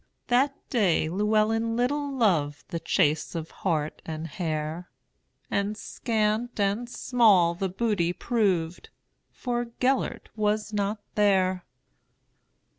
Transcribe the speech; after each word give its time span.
That 0.29 0.55
day 0.71 1.09
Llewelyn 1.09 1.75
little 1.75 2.09
lovedThe 2.11 2.83
chase 2.83 3.35
of 3.35 3.51
hart 3.51 4.01
and 4.03 4.25
hare; 4.25 4.89
And 5.51 5.77
scant 5.77 6.59
and 6.59 6.89
small 6.89 7.53
the 7.53 7.69
booty 7.69 8.11
proved, 8.11 8.89
For 9.31 9.65
Gêlert 9.79 10.29
was 10.35 10.73
not 10.73 11.03
there. 11.13 11.65